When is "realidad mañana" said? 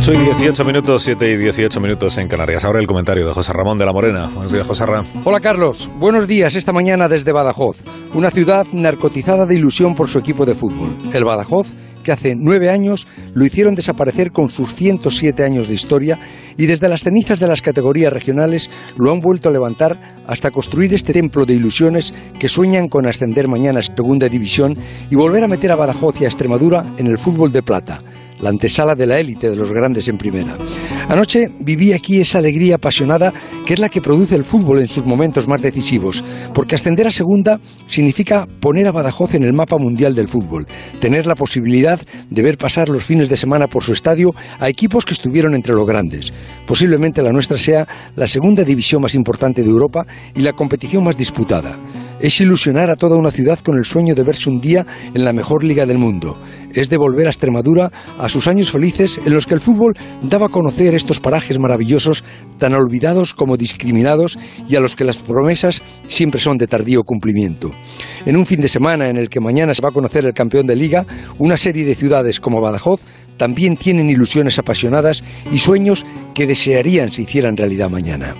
77.56-78.34